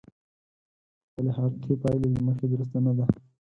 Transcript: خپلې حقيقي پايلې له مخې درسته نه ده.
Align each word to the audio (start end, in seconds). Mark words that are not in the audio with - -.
خپلې 1.07 1.29
حقيقي 1.37 1.75
پايلې 1.81 2.07
له 2.13 2.21
مخې 2.27 2.45
درسته 2.53 2.77
نه 2.85 2.91
ده. 2.97 3.05